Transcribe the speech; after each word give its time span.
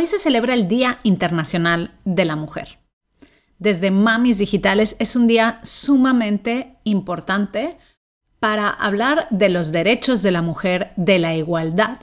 Hoy 0.00 0.06
se 0.06 0.18
celebra 0.18 0.54
el 0.54 0.66
Día 0.66 0.98
Internacional 1.02 1.92
de 2.06 2.24
la 2.24 2.34
Mujer. 2.34 2.78
Desde 3.58 3.90
Mamis 3.90 4.38
Digitales 4.38 4.96
es 4.98 5.14
un 5.14 5.26
día 5.26 5.58
sumamente 5.62 6.76
importante 6.84 7.76
para 8.38 8.70
hablar 8.70 9.28
de 9.28 9.50
los 9.50 9.72
derechos 9.72 10.22
de 10.22 10.30
la 10.30 10.40
mujer, 10.40 10.94
de 10.96 11.18
la 11.18 11.34
igualdad, 11.34 11.98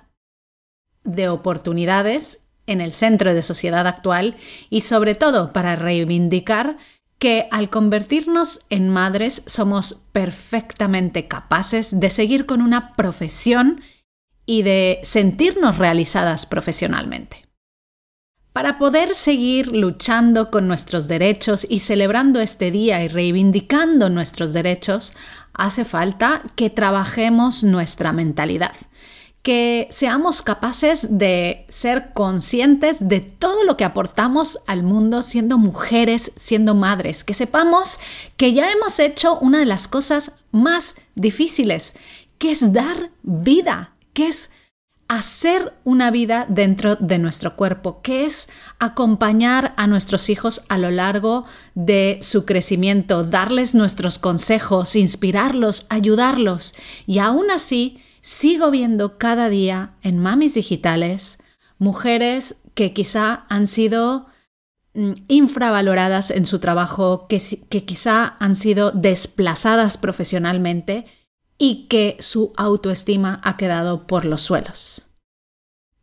de 1.05 1.27
oportunidades 1.27 2.41
en 2.67 2.81
el 2.81 2.93
centro 2.93 3.33
de 3.33 3.41
sociedad 3.41 3.87
actual 3.87 4.35
y 4.69 4.81
sobre 4.81 5.15
todo 5.15 5.51
para 5.51 5.75
reivindicar 5.75 6.77
que 7.17 7.47
al 7.49 7.71
convertirnos 7.71 8.61
en 8.69 8.89
madres 8.89 9.41
somos 9.47 10.05
perfectamente 10.11 11.27
capaces 11.27 11.99
de 11.99 12.11
seguir 12.11 12.45
con 12.45 12.61
una 12.61 12.93
profesión 12.93 13.81
y 14.45 14.61
de 14.61 14.99
sentirnos 15.01 15.79
realizadas 15.79 16.45
profesionalmente. 16.45 17.46
Para 18.57 18.79
poder 18.79 19.13
seguir 19.13 19.67
luchando 19.67 20.49
con 20.49 20.67
nuestros 20.67 21.07
derechos 21.07 21.67
y 21.69 21.81
celebrando 21.81 22.39
este 22.39 22.71
día 22.71 23.03
y 23.03 23.07
reivindicando 23.07 24.09
nuestros 24.09 24.51
derechos, 24.51 25.13
hace 25.53 25.85
falta 25.85 26.41
que 26.55 26.71
trabajemos 26.71 27.63
nuestra 27.63 28.13
mentalidad, 28.13 28.71
que 29.43 29.87
seamos 29.91 30.41
capaces 30.41 31.19
de 31.19 31.67
ser 31.69 32.13
conscientes 32.15 32.97
de 33.07 33.19
todo 33.19 33.63
lo 33.63 33.77
que 33.77 33.85
aportamos 33.85 34.57
al 34.65 34.81
mundo 34.81 35.21
siendo 35.21 35.59
mujeres, 35.59 36.31
siendo 36.35 36.73
madres, 36.73 37.23
que 37.23 37.35
sepamos 37.35 37.99
que 38.37 38.53
ya 38.53 38.71
hemos 38.71 38.97
hecho 38.97 39.37
una 39.37 39.59
de 39.59 39.67
las 39.67 39.87
cosas 39.87 40.31
más 40.49 40.95
difíciles, 41.13 41.95
que 42.39 42.49
es 42.49 42.73
dar 42.73 43.11
vida, 43.21 43.91
que 44.13 44.29
es 44.29 44.49
hacer 45.07 45.73
una 45.83 46.11
vida 46.11 46.45
dentro 46.49 46.95
de 46.95 47.17
nuestro 47.17 47.55
cuerpo, 47.55 48.01
que 48.01 48.25
es 48.25 48.49
acompañar 48.79 49.73
a 49.77 49.87
nuestros 49.87 50.29
hijos 50.29 50.63
a 50.67 50.77
lo 50.77 50.91
largo 50.91 51.45
de 51.75 52.19
su 52.21 52.45
crecimiento, 52.45 53.23
darles 53.23 53.73
nuestros 53.73 54.19
consejos, 54.19 54.95
inspirarlos, 54.95 55.85
ayudarlos. 55.89 56.75
Y 57.05 57.19
aún 57.19 57.51
así, 57.51 57.99
sigo 58.21 58.69
viendo 58.69 59.17
cada 59.17 59.49
día 59.49 59.93
en 60.01 60.19
mamis 60.19 60.53
digitales 60.53 61.39
mujeres 61.77 62.61
que 62.73 62.93
quizá 62.93 63.45
han 63.49 63.67
sido 63.67 64.25
mm, 64.93 65.13
infravaloradas 65.27 66.31
en 66.31 66.45
su 66.45 66.59
trabajo, 66.59 67.27
que, 67.27 67.41
que 67.69 67.85
quizá 67.85 68.35
han 68.39 68.55
sido 68.55 68.91
desplazadas 68.91 69.97
profesionalmente 69.97 71.05
y 71.57 71.87
que 71.87 72.17
su 72.19 72.53
autoestima 72.55 73.41
ha 73.43 73.57
quedado 73.57 74.05
por 74.07 74.25
los 74.25 74.41
suelos. 74.41 75.07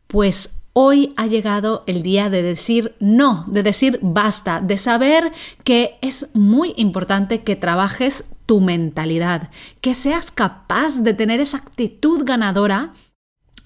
Pues 0.07 0.57
hoy 0.73 1.13
ha 1.15 1.27
llegado 1.27 1.83
el 1.87 2.03
día 2.03 2.29
de 2.29 2.43
decir 2.43 2.95
no, 2.99 3.45
de 3.47 3.63
decir 3.63 3.99
basta, 4.01 4.59
de 4.59 4.77
saber 4.77 5.31
que 5.63 5.97
es 6.01 6.27
muy 6.33 6.73
importante 6.75 7.43
que 7.43 7.55
trabajes 7.55 8.25
tu 8.45 8.61
mentalidad, 8.61 9.49
que 9.81 9.93
seas 9.93 10.31
capaz 10.31 10.99
de 10.99 11.13
tener 11.13 11.39
esa 11.39 11.57
actitud 11.57 12.23
ganadora 12.25 12.93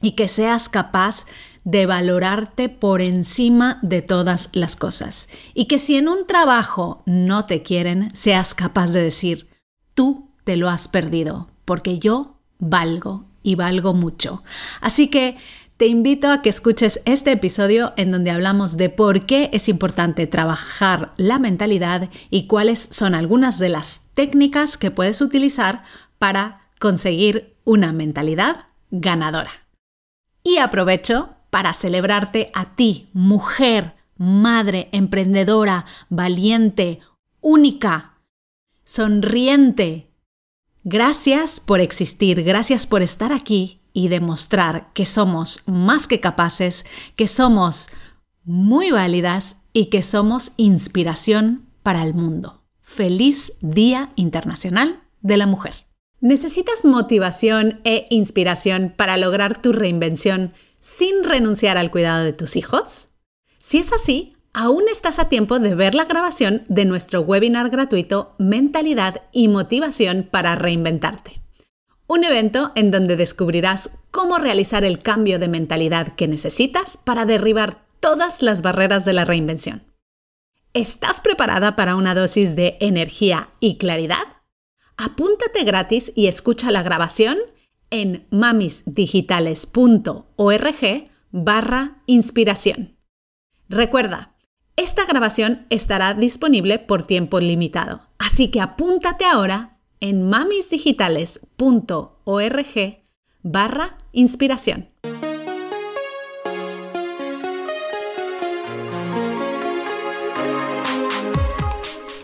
y 0.01 0.11
que 0.11 0.27
seas 0.27 0.69
capaz 0.69 1.25
de 1.63 1.85
valorarte 1.85 2.69
por 2.69 3.01
encima 3.01 3.79
de 3.81 4.01
todas 4.01 4.49
las 4.53 4.75
cosas. 4.75 5.29
Y 5.53 5.65
que 5.65 5.77
si 5.77 5.97
en 5.97 6.07
un 6.07 6.25
trabajo 6.25 7.03
no 7.05 7.45
te 7.45 7.63
quieren, 7.63 8.09
seas 8.15 8.53
capaz 8.53 8.91
de 8.91 9.01
decir, 9.01 9.49
tú 9.93 10.29
te 10.45 10.55
lo 10.55 10.69
has 10.69 10.87
perdido, 10.87 11.49
porque 11.69 11.99
yo 11.99 12.39
valgo 12.57 13.25
y 13.43 13.53
valgo 13.53 13.93
mucho. 13.93 14.41
Así 14.81 15.07
que 15.09 15.37
te 15.77 15.85
invito 15.85 16.31
a 16.31 16.41
que 16.41 16.49
escuches 16.49 16.99
este 17.05 17.31
episodio 17.31 17.93
en 17.95 18.09
donde 18.09 18.31
hablamos 18.31 18.75
de 18.75 18.89
por 18.89 19.27
qué 19.27 19.51
es 19.53 19.69
importante 19.69 20.25
trabajar 20.25 21.13
la 21.15 21.37
mentalidad 21.37 22.09
y 22.31 22.47
cuáles 22.47 22.89
son 22.89 23.13
algunas 23.13 23.59
de 23.59 23.69
las 23.69 24.01
técnicas 24.15 24.77
que 24.77 24.89
puedes 24.89 25.21
utilizar 25.21 25.83
para 26.17 26.61
conseguir 26.79 27.55
una 27.65 27.93
mentalidad 27.93 28.65
ganadora. 28.89 29.51
Y 30.41 30.57
aprovecho 30.57 31.35
para 31.51 31.75
celebrarte 31.75 32.49
a 32.55 32.73
ti, 32.75 33.09
mujer, 33.13 33.93
madre, 34.17 34.89
emprendedora, 34.91 35.85
valiente, 36.09 36.99
única, 37.41 38.15
sonriente, 38.85 40.08
Gracias 40.91 41.59
por 41.59 41.81
existir, 41.81 42.41
gracias 42.43 42.87
por 42.87 43.03
estar 43.03 43.31
aquí 43.31 43.79
y 43.93 44.07
demostrar 44.07 44.91
que 44.93 45.05
somos 45.05 45.61
más 45.67 46.07
que 46.07 46.19
capaces, 46.19 46.83
que 47.15 47.27
somos 47.27 47.89
muy 48.43 48.89
válidas 48.89 49.57
y 49.71 49.91
que 49.91 50.01
somos 50.01 50.53
inspiración 50.57 51.67
para 51.83 52.01
el 52.01 52.15
mundo. 52.15 52.63
Feliz 52.81 53.53
Día 53.61 54.13
Internacional 54.15 55.03
de 55.21 55.37
la 55.37 55.45
Mujer. 55.45 55.85
¿Necesitas 56.21 56.83
motivación 56.83 57.81
e 57.83 58.07
inspiración 58.09 58.91
para 58.97 59.15
lograr 59.17 59.61
tu 59.61 59.73
reinvención 59.73 60.53
sin 60.79 61.23
renunciar 61.23 61.77
al 61.77 61.91
cuidado 61.91 62.23
de 62.23 62.33
tus 62.33 62.55
hijos? 62.55 63.09
Si 63.59 63.77
es 63.77 63.93
así, 63.93 64.33
aún 64.53 64.83
estás 64.91 65.19
a 65.19 65.29
tiempo 65.29 65.59
de 65.59 65.75
ver 65.75 65.95
la 65.95 66.05
grabación 66.05 66.63
de 66.67 66.85
nuestro 66.85 67.21
webinar 67.21 67.69
gratuito 67.69 68.35
Mentalidad 68.37 69.21
y 69.31 69.47
Motivación 69.47 70.27
para 70.29 70.55
Reinventarte. 70.55 71.41
Un 72.07 72.23
evento 72.23 72.71
en 72.75 72.91
donde 72.91 73.15
descubrirás 73.15 73.91
cómo 74.11 74.39
realizar 74.39 74.83
el 74.83 75.01
cambio 75.01 75.39
de 75.39 75.47
mentalidad 75.47 76.15
que 76.15 76.27
necesitas 76.27 76.97
para 76.97 77.25
derribar 77.25 77.85
todas 77.99 78.41
las 78.41 78.61
barreras 78.61 79.05
de 79.05 79.13
la 79.13 79.23
reinvención. 79.25 79.83
¿Estás 80.73 81.21
preparada 81.21 81.75
para 81.75 81.95
una 81.95 82.15
dosis 82.15 82.55
de 82.55 82.77
energía 82.79 83.49
y 83.59 83.77
claridad? 83.77 84.23
Apúntate 84.97 85.63
gratis 85.63 86.11
y 86.15 86.27
escucha 86.27 86.71
la 86.71 86.83
grabación 86.83 87.37
en 87.89 88.27
mamisdigitales.org 88.29 91.09
barra 91.31 92.03
inspiración. 92.05 92.97
Recuerda, 93.67 94.35
esta 94.79 95.05
grabación 95.05 95.65
estará 95.69 96.13
disponible 96.13 96.79
por 96.79 97.03
tiempo 97.03 97.41
limitado, 97.41 97.99
así 98.17 98.49
que 98.49 98.61
apúntate 98.61 99.25
ahora 99.25 99.77
en 99.99 100.29
mamisdigitales.org 100.29 103.03
barra 103.43 103.97
inspiración. 104.13 104.87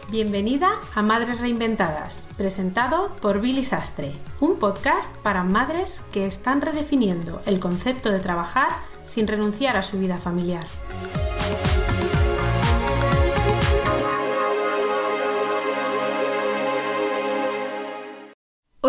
Bienvenida 0.09 0.69
a 0.93 1.01
Madres 1.01 1.41
Reinventadas, 1.41 2.29
presentado 2.37 3.11
por 3.21 3.41
Billy 3.41 3.65
Sastre, 3.65 4.13
un 4.39 4.59
podcast 4.59 5.13
para 5.17 5.43
madres 5.43 6.01
que 6.13 6.25
están 6.25 6.61
redefiniendo 6.61 7.41
el 7.45 7.59
concepto 7.59 8.11
de 8.11 8.19
trabajar 8.19 8.69
sin 9.03 9.27
renunciar 9.27 9.75
a 9.75 9.83
su 9.83 9.99
vida 9.99 10.15
familiar. 10.15 10.65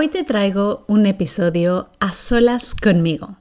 Hoy 0.06 0.12
te 0.12 0.22
traigo 0.22 0.84
un 0.86 1.04
episodio 1.04 1.88
a 1.98 2.12
solas 2.12 2.76
conmigo, 2.76 3.38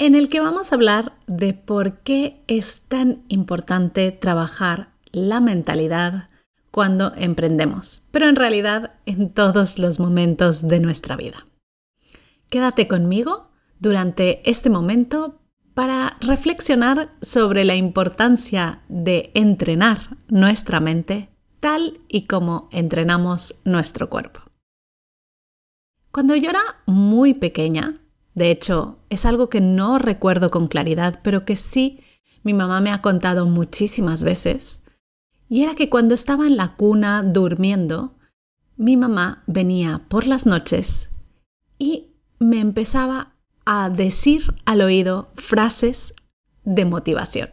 en 0.00 0.16
el 0.16 0.28
que 0.28 0.40
vamos 0.40 0.72
a 0.72 0.74
hablar 0.74 1.12
de 1.28 1.54
por 1.54 1.98
qué 1.98 2.42
es 2.48 2.80
tan 2.88 3.22
importante 3.28 4.10
trabajar 4.10 4.88
la 5.12 5.38
mentalidad 5.38 6.28
cuando 6.72 7.12
emprendemos, 7.14 8.02
pero 8.10 8.28
en 8.28 8.34
realidad 8.34 8.94
en 9.06 9.30
todos 9.30 9.78
los 9.78 10.00
momentos 10.00 10.66
de 10.66 10.80
nuestra 10.80 11.14
vida. 11.14 11.46
Quédate 12.50 12.88
conmigo 12.88 13.52
durante 13.78 14.50
este 14.50 14.70
momento 14.70 15.38
para 15.72 16.16
reflexionar 16.20 17.12
sobre 17.22 17.64
la 17.64 17.76
importancia 17.76 18.80
de 18.88 19.30
entrenar 19.34 20.16
nuestra 20.26 20.80
mente 20.80 21.28
tal 21.60 22.00
y 22.08 22.22
como 22.22 22.68
entrenamos 22.72 23.54
nuestro 23.64 24.10
cuerpo. 24.10 24.45
Cuando 26.16 26.34
yo 26.34 26.48
era 26.48 26.62
muy 26.86 27.34
pequeña, 27.34 28.00
de 28.34 28.50
hecho, 28.50 29.00
es 29.10 29.26
algo 29.26 29.50
que 29.50 29.60
no 29.60 29.98
recuerdo 29.98 30.50
con 30.50 30.66
claridad, 30.66 31.20
pero 31.22 31.44
que 31.44 31.56
sí 31.56 32.00
mi 32.42 32.54
mamá 32.54 32.80
me 32.80 32.90
ha 32.90 33.02
contado 33.02 33.44
muchísimas 33.44 34.24
veces, 34.24 34.80
y 35.50 35.62
era 35.62 35.74
que 35.74 35.90
cuando 35.90 36.14
estaba 36.14 36.46
en 36.46 36.56
la 36.56 36.74
cuna 36.76 37.20
durmiendo, 37.20 38.14
mi 38.78 38.96
mamá 38.96 39.42
venía 39.46 40.06
por 40.08 40.26
las 40.26 40.46
noches 40.46 41.10
y 41.78 42.14
me 42.38 42.60
empezaba 42.60 43.34
a 43.66 43.90
decir 43.90 44.54
al 44.64 44.80
oído 44.80 45.28
frases 45.34 46.14
de 46.64 46.86
motivación. 46.86 47.50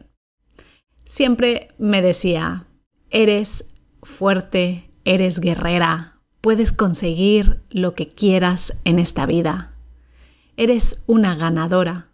Siempre 1.04 1.75
me 1.80 2.01
decía, 2.01 2.65
eres 3.10 3.65
fuerte, 4.04 4.89
eres 5.04 5.42
guerrera, 5.42 6.12
puedes 6.44 6.74
conseguir 6.74 7.63
lo 7.69 7.94
que 7.94 8.10
quieras 8.10 8.74
en 8.84 9.00
esta 9.00 9.25
vida. 9.25 9.72
Eres 10.57 11.01
una 11.07 11.36
ganadora. 11.36 12.10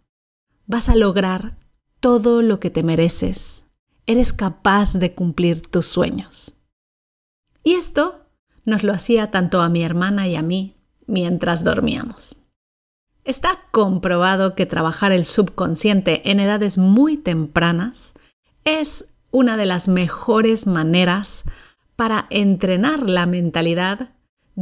Vas 0.67 0.87
a 0.87 0.95
lograr 0.95 1.57
todo 1.99 2.43
lo 2.43 2.59
que 2.59 2.69
te 2.69 2.83
mereces. 2.83 3.65
Eres 4.05 4.31
capaz 4.31 4.93
de 4.93 5.15
cumplir 5.15 5.65
tus 5.65 5.87
sueños. 5.87 6.53
Y 7.63 7.73
esto 7.73 8.27
nos 8.65 8.83
lo 8.83 8.93
hacía 8.93 9.31
tanto 9.31 9.61
a 9.61 9.69
mi 9.69 9.81
hermana 9.81 10.27
y 10.27 10.35
a 10.35 10.43
mí 10.43 10.75
mientras 11.07 11.63
dormíamos. 11.63 12.35
Está 13.23 13.57
comprobado 13.71 14.53
que 14.53 14.67
trabajar 14.67 15.11
el 15.11 15.25
subconsciente 15.25 16.29
en 16.29 16.39
edades 16.39 16.77
muy 16.77 17.17
tempranas 17.17 18.13
es 18.63 19.05
una 19.31 19.57
de 19.57 19.65
las 19.65 19.87
mejores 19.87 20.67
maneras 20.67 21.45
para 21.95 22.27
entrenar 22.29 23.09
la 23.09 23.25
mentalidad 23.25 24.11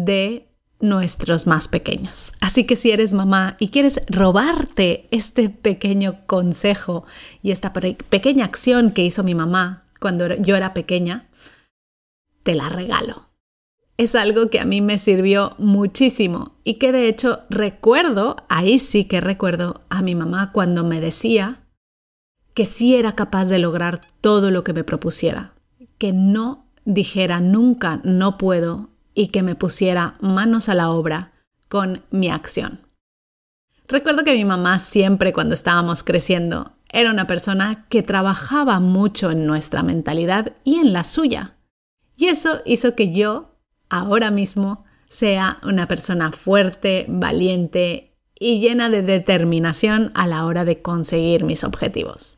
de 0.06 0.48
nuestros 0.80 1.48
más 1.48 1.68
pequeños. 1.68 2.32
Así 2.40 2.66
que 2.66 2.76
si 2.76 2.92
eres 2.92 3.14
mamá 3.14 3.58
y 3.60 3.70
quieres 3.70 4.00
robarte 4.08 5.08
este 5.12 5.50
pequeño 5.50 6.26
consejo 6.28 7.06
y 7.42 7.52
esta 7.52 7.74
pequeña 7.74 8.46
acción 8.46 8.92
que 8.92 9.04
hizo 9.04 9.24
mi 9.24 9.34
mamá 9.34 9.86
cuando 10.00 10.36
yo 10.36 10.56
era 10.56 10.74
pequeña, 10.74 11.28
te 12.44 12.54
la 12.54 12.70
regalo 12.70 13.28
es 13.98 14.14
algo 14.14 14.50
que 14.50 14.60
a 14.60 14.66
mí 14.66 14.80
me 14.80 15.00
sirvió 15.00 15.56
muchísimo 15.58 16.54
y 16.64 16.76
que 16.76 16.92
de 16.92 17.10
hecho 17.10 17.42
recuerdo, 17.50 18.38
ahí 18.48 18.78
sí 18.78 19.06
que 19.06 19.20
recuerdo 19.22 19.82
a 19.90 20.02
mi 20.04 20.14
mamá 20.14 20.52
cuando 20.52 20.84
me 20.84 21.02
decía 21.02 21.64
que 22.54 22.66
sí 22.66 22.96
era 22.96 23.14
capaz 23.14 23.46
de 23.46 23.60
lograr 23.60 24.02
todo 24.22 24.52
lo 24.52 24.64
que 24.64 24.74
me 24.74 24.84
propusiera, 24.84 25.54
que 25.98 26.14
no 26.14 26.68
dijera 26.86 27.42
nunca 27.42 28.00
no 28.04 28.38
puedo 28.38 28.90
y 29.18 29.30
que 29.30 29.42
me 29.42 29.56
pusiera 29.56 30.16
manos 30.22 30.70
a 30.70 30.76
la 30.76 30.92
obra 30.92 31.34
con 31.70 32.04
mi 32.12 32.30
acción. 32.30 32.82
Recuerdo 33.88 34.24
que 34.24 34.36
mi 34.36 34.46
mamá 34.46 34.78
siempre 34.78 35.34
cuando 35.34 35.56
estábamos 35.56 36.04
creciendo 36.04 36.74
era 36.88 37.10
una 37.10 37.26
persona 37.26 37.88
que 37.90 38.04
trabajaba 38.04 38.80
mucho 38.80 39.32
en 39.32 39.48
nuestra 39.48 39.82
mentalidad 39.82 40.54
y 40.64 40.76
en 40.76 40.94
la 40.94 41.04
suya. 41.04 41.58
Y 42.16 42.28
eso 42.28 42.62
hizo 42.64 42.94
que 42.94 43.12
yo 43.12 43.56
ahora 43.90 44.30
mismo 44.30 44.86
sea 45.10 45.58
una 45.64 45.88
persona 45.88 46.32
fuerte, 46.32 47.08
valiente 47.10 48.16
y 48.40 48.60
llena 48.60 48.88
de 48.92 49.02
determinación 49.02 50.12
a 50.14 50.28
la 50.28 50.46
hora 50.46 50.64
de 50.64 50.84
conseguir 50.84 51.44
mis 51.44 51.64
objetivos. 51.64 52.38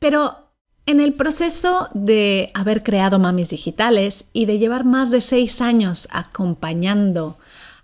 Pero 0.00 0.43
en 0.86 1.00
el 1.00 1.14
proceso 1.14 1.88
de 1.94 2.50
haber 2.54 2.82
creado 2.82 3.18
Mamis 3.18 3.50
Digitales 3.50 4.26
y 4.32 4.46
de 4.46 4.58
llevar 4.58 4.84
más 4.84 5.10
de 5.10 5.20
seis 5.20 5.60
años 5.60 6.08
acompañando 6.10 7.38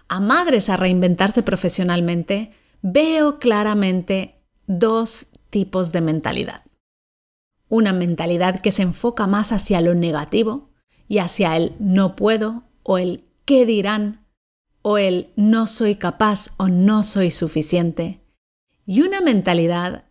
a 0.08 0.20
madres 0.20 0.68
a 0.68 0.76
reinventarse 0.76 1.42
profesionalmente, 1.42 2.52
veo 2.82 3.38
claramente 3.38 4.34
dos 4.66 5.28
tipos 5.50 5.92
de 5.92 6.00
mentalidad. 6.00 6.62
Una 7.68 7.92
mentalidad 7.92 8.60
que 8.60 8.72
se 8.72 8.82
enfoca 8.82 9.26
más 9.26 9.52
hacia 9.52 9.80
lo 9.80 9.94
negativo, 9.94 10.70
y 11.10 11.18
hacia 11.18 11.56
el 11.56 11.74
no 11.80 12.14
puedo 12.14 12.62
o 12.84 12.96
el 12.96 13.24
qué 13.44 13.66
dirán 13.66 14.24
o 14.80 14.96
el 14.96 15.32
no 15.34 15.66
soy 15.66 15.96
capaz 15.96 16.52
o 16.56 16.68
no 16.68 17.02
soy 17.02 17.32
suficiente. 17.32 18.20
Y 18.86 19.02
una 19.02 19.20
mentalidad 19.20 20.04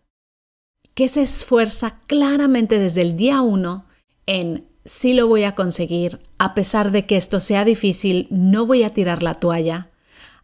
que 0.94 1.08
se 1.08 1.22
esfuerza 1.22 2.00
claramente 2.06 2.78
desde 2.78 3.02
el 3.02 3.16
día 3.16 3.42
uno 3.42 3.86
en 4.26 4.66
sí 4.84 5.14
lo 5.14 5.26
voy 5.26 5.44
a 5.44 5.54
conseguir, 5.54 6.20
a 6.38 6.54
pesar 6.54 6.90
de 6.90 7.06
que 7.06 7.16
esto 7.16 7.40
sea 7.40 7.64
difícil, 7.64 8.26
no 8.30 8.66
voy 8.66 8.82
a 8.82 8.90
tirar 8.90 9.22
la 9.22 9.34
toalla. 9.34 9.88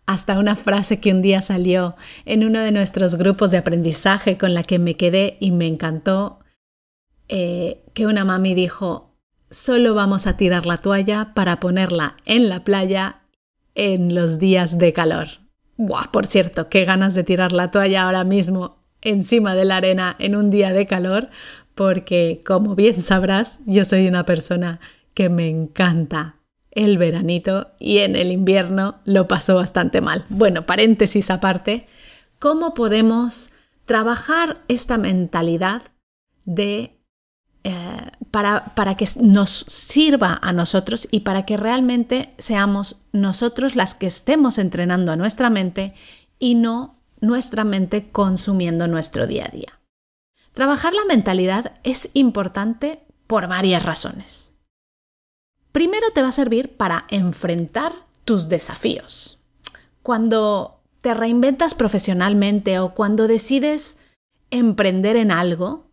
Hasta 0.06 0.38
una 0.38 0.54
frase 0.54 1.00
que 1.00 1.12
un 1.12 1.20
día 1.20 1.42
salió 1.42 1.96
en 2.24 2.44
uno 2.44 2.60
de 2.60 2.70
nuestros 2.70 3.16
grupos 3.16 3.50
de 3.50 3.58
aprendizaje 3.58 4.38
con 4.38 4.54
la 4.54 4.62
que 4.62 4.78
me 4.78 4.96
quedé 4.96 5.36
y 5.40 5.50
me 5.50 5.66
encantó, 5.66 6.38
eh, 7.28 7.82
que 7.92 8.06
una 8.06 8.24
mami 8.24 8.54
dijo, 8.54 9.16
solo 9.50 9.94
vamos 9.94 10.26
a 10.26 10.36
tirar 10.36 10.64
la 10.64 10.78
toalla 10.78 11.32
para 11.34 11.58
ponerla 11.58 12.16
en 12.24 12.48
la 12.48 12.62
playa 12.62 13.22
en 13.74 14.14
los 14.14 14.38
días 14.38 14.78
de 14.78 14.92
calor. 14.92 15.26
Buah, 15.76 16.10
por 16.12 16.26
cierto, 16.26 16.68
qué 16.68 16.84
ganas 16.84 17.14
de 17.14 17.24
tirar 17.24 17.52
la 17.52 17.70
toalla 17.70 18.04
ahora 18.04 18.24
mismo 18.24 18.85
encima 19.06 19.54
de 19.54 19.64
la 19.64 19.76
arena 19.76 20.16
en 20.18 20.36
un 20.36 20.50
día 20.50 20.72
de 20.72 20.86
calor, 20.86 21.30
porque 21.74 22.42
como 22.44 22.74
bien 22.74 23.00
sabrás, 23.00 23.60
yo 23.66 23.84
soy 23.84 24.08
una 24.08 24.24
persona 24.26 24.80
que 25.14 25.28
me 25.28 25.48
encanta 25.48 26.36
el 26.70 26.98
veranito 26.98 27.68
y 27.78 27.98
en 27.98 28.16
el 28.16 28.32
invierno 28.32 28.96
lo 29.04 29.28
paso 29.28 29.54
bastante 29.54 30.00
mal. 30.00 30.26
Bueno, 30.28 30.66
paréntesis 30.66 31.30
aparte, 31.30 31.86
¿cómo 32.38 32.74
podemos 32.74 33.50
trabajar 33.86 34.60
esta 34.68 34.98
mentalidad 34.98 35.82
de 36.44 36.98
eh, 37.64 38.10
para, 38.30 38.66
para, 38.74 38.96
que 38.96 39.08
nos 39.20 39.64
sirva 39.68 40.38
a 40.42 40.52
nosotros 40.52 41.08
y 41.10 41.20
para 41.20 41.46
que 41.46 41.56
realmente 41.56 42.34
seamos 42.38 42.96
nosotros 43.12 43.74
las 43.74 43.94
que 43.94 44.06
estemos 44.06 44.58
entrenando 44.58 45.12
a 45.12 45.16
nuestra 45.16 45.50
mente 45.50 45.94
y 46.38 46.54
no 46.54 46.95
nuestra 47.26 47.64
mente 47.64 48.10
consumiendo 48.10 48.86
nuestro 48.86 49.26
día 49.26 49.46
a 49.46 49.54
día. 49.54 49.80
Trabajar 50.52 50.94
la 50.94 51.04
mentalidad 51.04 51.78
es 51.82 52.10
importante 52.14 53.04
por 53.26 53.48
varias 53.48 53.82
razones. 53.82 54.54
Primero 55.72 56.10
te 56.14 56.22
va 56.22 56.28
a 56.28 56.32
servir 56.32 56.76
para 56.76 57.04
enfrentar 57.10 57.92
tus 58.24 58.48
desafíos. 58.48 59.42
Cuando 60.02 60.80
te 61.02 61.12
reinventas 61.14 61.74
profesionalmente 61.74 62.78
o 62.78 62.94
cuando 62.94 63.28
decides 63.28 63.98
emprender 64.50 65.16
en 65.16 65.30
algo, 65.30 65.90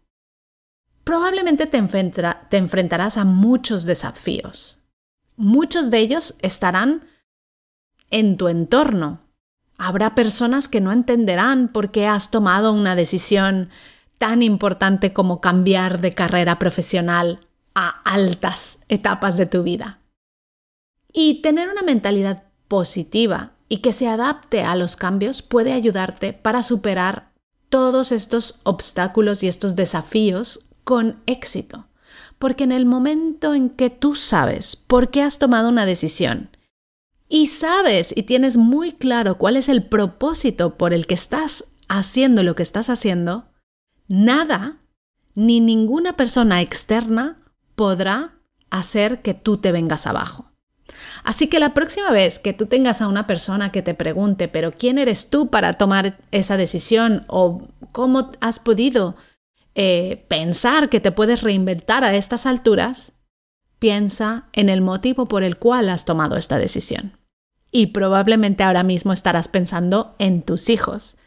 probablemente 1.04 1.68
te, 1.68 1.78
enfrentarás 1.78 3.18
a 3.18 3.26
muchos 3.26 3.86
desafíos. 3.86 4.80
Muchos 5.36 5.92
de 5.92 6.00
ellos 6.00 6.36
estarán 6.42 7.06
en 8.10 8.38
tu 8.38 8.48
entorno. 8.48 9.23
Habrá 9.78 10.16
personas 10.16 10.68
que 10.68 10.82
no 10.82 10.92
entenderán 10.92 11.68
por 11.68 11.92
qué 11.92 12.08
has 12.08 12.32
tomado 12.32 12.74
una 12.74 12.96
decisión 12.96 13.70
tan 14.18 14.44
importante 14.44 15.14
como 15.14 15.42
cambiar 15.42 16.00
de 16.00 16.14
carrera 16.14 16.60
profesional 16.60 17.48
a 17.76 18.02
altas 18.06 18.80
etapas 18.88 19.38
de 19.38 19.46
tu 19.46 19.64
vida. 19.64 20.00
Y 21.12 21.42
tener 21.42 21.70
una 21.70 21.82
mentalidad 21.82 22.44
positiva 22.68 23.52
y 23.70 23.78
que 23.78 23.92
se 23.92 24.08
adapte 24.08 24.62
a 24.64 24.76
los 24.76 24.96
cambios 24.96 25.42
puede 25.42 25.74
ayudarte 25.74 26.34
para 26.34 26.64
superar 26.64 27.32
todos 27.70 28.12
estos 28.12 28.60
obstáculos 28.64 29.44
y 29.44 29.48
estos 29.48 29.76
desafíos 29.76 30.64
con 30.84 31.22
éxito. 31.26 31.88
Porque 32.38 32.64
en 32.64 32.72
el 32.72 32.86
momento 32.86 33.56
en 33.56 33.70
que 33.70 33.90
tú 33.90 34.16
sabes 34.16 34.76
por 34.76 35.10
qué 35.10 35.24
has 35.24 35.40
tomado 35.40 35.70
una 35.70 35.86
decisión 35.86 36.53
y 37.34 37.48
sabes 37.48 38.14
y 38.16 38.24
tienes 38.24 38.58
muy 38.58 38.92
claro 38.92 39.40
cuál 39.40 39.58
es 39.58 39.68
el 39.68 39.82
propósito 39.84 40.78
por 40.78 40.94
el 40.94 41.08
que 41.08 41.16
estás 41.16 41.66
haciendo 41.90 42.44
lo 42.44 42.54
que 42.54 42.62
estás 42.62 42.92
haciendo, 42.92 43.46
nada 44.08 44.78
ni 45.34 45.60
ninguna 45.60 46.16
persona 46.16 46.62
externa 46.62 47.40
podrá 47.74 48.36
hacer 48.70 49.24
que 49.24 49.34
tú 49.34 49.58
te 49.58 49.72
vengas 49.72 50.06
abajo. 50.06 50.52
Así 51.24 51.48
que 51.48 51.60
la 51.60 51.74
próxima 51.74 52.12
vez 52.12 52.38
que 52.38 52.54
tú 52.54 52.68
tengas 52.68 53.02
a 53.02 53.08
una 53.08 53.26
persona 53.26 53.72
que 53.72 53.82
te 53.82 53.96
pregunte, 53.96 54.48
pero 54.48 54.72
¿quién 54.72 55.00
eres 55.00 55.32
tú 55.32 55.50
para 55.50 55.74
tomar 55.74 56.20
esa 56.30 56.56
decisión? 56.56 57.26
¿O 57.28 57.68
cómo 57.92 58.30
has 58.42 58.60
podido 58.60 59.16
eh, 59.74 60.24
pensar 60.28 60.88
que 60.88 61.00
te 61.00 61.12
puedes 61.12 61.42
reinventar 61.42 62.04
a 62.04 62.14
estas 62.14 62.46
alturas, 62.46 63.16
piensa 63.80 64.50
en 64.54 64.70
el 64.70 64.82
motivo 64.82 65.28
por 65.28 65.42
el 65.42 65.58
cual 65.58 65.90
has 65.90 66.06
tomado 66.06 66.38
esta 66.38 66.60
decisión. 66.60 67.23
Y 67.74 67.88
probablemente 67.88 68.64
ahora 68.64 68.84
mismo 68.84 69.12
estarás 69.12 69.50
pensando 69.50 70.16
en 70.20 70.44
tus 70.44 70.70
hijos, 70.70 71.18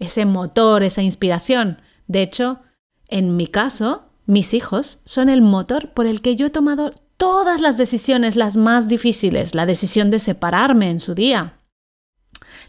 ese 0.00 0.26
motor, 0.26 0.82
esa 0.82 1.00
inspiración. 1.00 1.80
De 2.08 2.22
hecho, 2.22 2.60
en 3.08 3.36
mi 3.36 3.46
caso, 3.46 4.02
mis 4.26 4.52
hijos 4.52 5.00
son 5.04 5.28
el 5.28 5.42
motor 5.42 5.92
por 5.92 6.06
el 6.06 6.20
que 6.20 6.34
yo 6.36 6.46
he 6.46 6.50
tomado 6.50 6.90
todas 7.16 7.60
las 7.60 7.78
decisiones 7.78 8.34
las 8.34 8.56
más 8.56 8.88
difíciles, 8.88 9.54
la 9.54 9.64
decisión 9.64 10.10
de 10.10 10.18
separarme 10.18 10.90
en 10.90 10.98
su 10.98 11.14
día, 11.14 11.60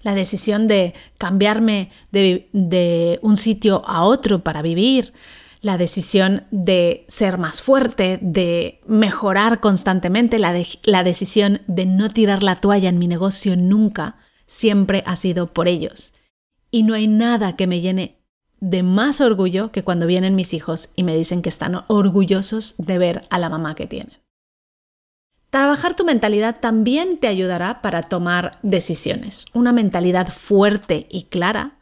la 0.03 0.13
decisión 0.13 0.67
de 0.67 0.93
cambiarme 1.17 1.89
de, 2.11 3.19
un 3.23 3.37
sitio 3.37 3.81
a 3.87 4.03
otro 4.03 4.43
para 4.43 4.61
vivir, 4.61 5.11
la 5.63 5.77
decisión 5.77 6.43
de 6.51 7.05
ser 7.07 7.37
más 7.37 7.61
fuerte, 7.61 8.19
de 8.21 8.81
mejorar 8.85 9.61
constantemente, 9.61 10.37
la, 10.37 11.03
decisión 11.03 11.61
de 11.67 11.85
no 11.85 12.09
tirar 12.09 12.43
la 12.43 12.57
toalla 12.57 12.89
en 12.89 12.99
mi 12.99 13.07
negocio 13.07 13.55
nunca, 13.55 14.17
siempre 14.45 15.03
ha 15.07 15.15
sido 15.15 15.53
por 15.53 15.69
ellos. 15.69 16.13
Y 16.69 16.83
no 16.83 16.93
hay 16.93 17.07
nada 17.07 17.55
que 17.55 17.65
me 17.65 17.79
llene 17.79 18.19
de 18.59 18.83
más 18.83 19.21
orgullo 19.21 19.71
que 19.71 19.85
cuando 19.85 20.05
vienen 20.05 20.35
mis 20.35 20.53
hijos 20.53 20.89
y 20.97 21.03
me 21.03 21.15
dicen 21.15 21.41
que 21.41 21.49
están 21.49 21.85
orgullosos 21.87 22.75
de 22.77 22.97
ver 22.97 23.23
a 23.29 23.39
la 23.39 23.47
mamá 23.47 23.73
que 23.73 23.87
tienen. 23.87 24.21
Trabajar 25.49 25.95
tu 25.95 26.03
mentalidad 26.03 26.59
también 26.59 27.19
te 27.19 27.27
ayudará 27.27 27.81
para 27.81 28.03
tomar 28.03 28.59
decisiones. 28.63 29.45
Una 29.53 29.71
mentalidad 29.71 30.27
fuerte 30.27 31.07
y 31.09 31.23
clara 31.23 31.77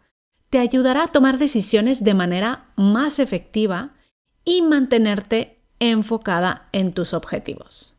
te 0.52 0.60
ayudará 0.60 1.06
a 1.06 1.08
tomar 1.08 1.38
decisiones 1.38 2.04
de 2.04 2.14
manera 2.14 2.66
más 2.76 3.20
efectiva 3.20 3.96
y 4.44 4.62
mantenerte 4.62 5.64
enfocada 5.80 6.68
en 6.74 6.94
tus 6.94 7.14
objetivos. 7.14 7.96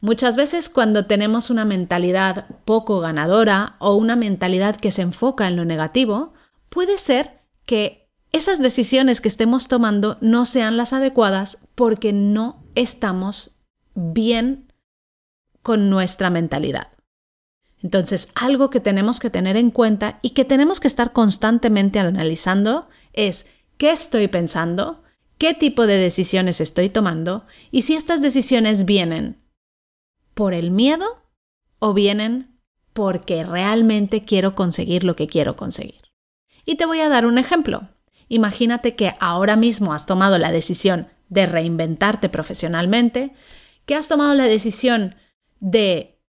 Muchas 0.00 0.36
veces 0.36 0.68
cuando 0.68 1.06
tenemos 1.06 1.50
una 1.50 1.64
mentalidad 1.64 2.46
poco 2.64 3.00
ganadora 3.00 3.74
o 3.80 3.96
una 3.96 4.14
mentalidad 4.16 4.76
que 4.76 4.92
se 4.92 5.02
enfoca 5.02 5.48
en 5.48 5.56
lo 5.56 5.64
negativo, 5.64 6.32
puede 6.70 6.96
ser 6.96 7.40
que 7.66 8.08
esas 8.32 8.60
decisiones 8.60 9.20
que 9.20 9.28
estemos 9.28 9.66
tomando 9.66 10.16
no 10.20 10.46
sean 10.46 10.76
las 10.76 10.92
adecuadas 10.92 11.58
porque 11.74 12.12
no 12.12 12.62
estamos 12.76 13.56
bien 13.94 14.72
con 15.62 15.90
nuestra 15.90 16.30
mentalidad. 16.30 16.88
Entonces, 17.82 18.30
algo 18.34 18.70
que 18.70 18.80
tenemos 18.80 19.20
que 19.20 19.30
tener 19.30 19.56
en 19.56 19.70
cuenta 19.70 20.18
y 20.22 20.30
que 20.30 20.44
tenemos 20.44 20.80
que 20.80 20.88
estar 20.88 21.12
constantemente 21.12 21.98
analizando 21.98 22.88
es 23.12 23.46
qué 23.78 23.90
estoy 23.90 24.28
pensando, 24.28 25.02
qué 25.38 25.54
tipo 25.54 25.86
de 25.86 25.96
decisiones 25.96 26.60
estoy 26.60 26.90
tomando 26.90 27.46
y 27.70 27.82
si 27.82 27.94
estas 27.94 28.20
decisiones 28.20 28.84
vienen 28.84 29.40
por 30.34 30.52
el 30.52 30.70
miedo 30.70 31.24
o 31.78 31.94
vienen 31.94 32.58
porque 32.92 33.42
realmente 33.44 34.24
quiero 34.24 34.54
conseguir 34.54 35.04
lo 35.04 35.16
que 35.16 35.26
quiero 35.26 35.56
conseguir. 35.56 36.02
Y 36.66 36.76
te 36.76 36.84
voy 36.86 37.00
a 37.00 37.08
dar 37.08 37.24
un 37.24 37.38
ejemplo. 37.38 37.88
Imagínate 38.28 38.94
que 38.94 39.14
ahora 39.18 39.56
mismo 39.56 39.94
has 39.94 40.06
tomado 40.06 40.36
la 40.38 40.52
decisión 40.52 41.08
de 41.30 41.46
reinventarte 41.46 42.28
profesionalmente, 42.28 43.32
que 43.86 43.94
has 43.94 44.08
tomado 44.08 44.34
la 44.34 44.44
decisión 44.44 45.14
de 45.60 46.19